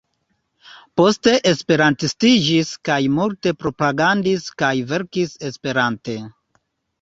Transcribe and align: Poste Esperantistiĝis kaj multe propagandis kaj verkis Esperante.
Poste 1.01 1.33
Esperantistiĝis 1.51 2.71
kaj 2.89 2.97
multe 3.19 3.53
propagandis 3.65 4.49
kaj 4.63 4.71
verkis 4.95 5.37
Esperante. 5.51 6.19